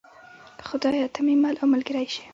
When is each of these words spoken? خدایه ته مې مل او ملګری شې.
خدایه 0.67 1.07
ته 1.13 1.19
مې 1.25 1.35
مل 1.41 1.55
او 1.61 1.67
ملګری 1.73 2.05
شې. 2.15 2.23